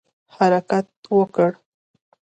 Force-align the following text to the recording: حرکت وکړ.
حرکت 0.35 0.87
وکړ. 1.17 1.49